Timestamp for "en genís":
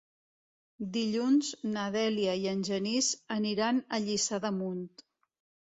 2.53-3.13